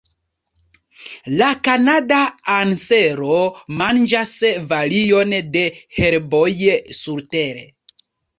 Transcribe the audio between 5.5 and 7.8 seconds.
de herboj surtere.